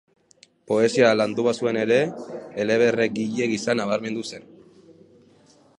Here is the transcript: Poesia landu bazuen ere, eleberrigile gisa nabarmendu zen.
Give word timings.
Poesia 0.69 1.11
landu 1.17 1.45
bazuen 1.47 1.79
ere, 1.81 1.99
eleberrigile 2.65 3.51
gisa 3.53 3.79
nabarmendu 3.83 4.27
zen. 4.33 4.49